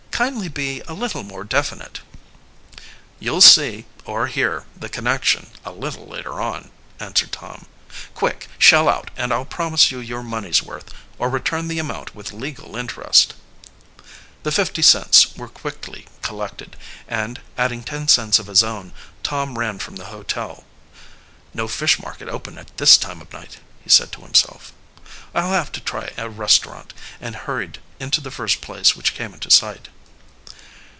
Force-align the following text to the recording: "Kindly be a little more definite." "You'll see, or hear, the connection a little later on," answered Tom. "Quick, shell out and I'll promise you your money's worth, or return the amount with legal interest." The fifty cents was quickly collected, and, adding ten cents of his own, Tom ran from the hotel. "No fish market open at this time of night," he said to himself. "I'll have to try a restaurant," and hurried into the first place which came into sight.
"Kindly 0.21 0.49
be 0.49 0.81
a 0.81 0.93
little 0.93 1.23
more 1.23 1.43
definite." 1.43 2.01
"You'll 3.19 3.41
see, 3.41 3.85
or 4.05 4.27
hear, 4.27 4.65
the 4.77 4.87
connection 4.87 5.49
a 5.65 5.71
little 5.71 6.05
later 6.05 6.39
on," 6.39 6.69
answered 6.99 7.31
Tom. 7.31 7.65
"Quick, 8.13 8.47
shell 8.59 8.87
out 8.87 9.09
and 9.17 9.33
I'll 9.33 9.45
promise 9.45 9.89
you 9.89 9.97
your 9.97 10.21
money's 10.21 10.61
worth, 10.61 10.93
or 11.17 11.31
return 11.31 11.69
the 11.69 11.79
amount 11.79 12.13
with 12.13 12.33
legal 12.33 12.75
interest." 12.75 13.33
The 14.43 14.51
fifty 14.51 14.83
cents 14.83 15.35
was 15.35 15.49
quickly 15.55 16.05
collected, 16.21 16.75
and, 17.07 17.41
adding 17.57 17.81
ten 17.83 18.07
cents 18.07 18.37
of 18.37 18.45
his 18.45 18.61
own, 18.61 18.93
Tom 19.23 19.57
ran 19.57 19.79
from 19.79 19.95
the 19.95 20.05
hotel. 20.13 20.65
"No 21.51 21.67
fish 21.67 21.97
market 21.97 22.29
open 22.29 22.59
at 22.59 22.77
this 22.77 22.95
time 22.95 23.21
of 23.21 23.33
night," 23.33 23.57
he 23.83 23.89
said 23.89 24.11
to 24.11 24.21
himself. 24.21 24.71
"I'll 25.33 25.49
have 25.53 25.71
to 25.71 25.79
try 25.81 26.11
a 26.15 26.29
restaurant," 26.29 26.93
and 27.19 27.35
hurried 27.35 27.79
into 27.99 28.21
the 28.21 28.29
first 28.29 28.61
place 28.61 28.95
which 28.95 29.15
came 29.15 29.33
into 29.33 29.49
sight. 29.49 29.87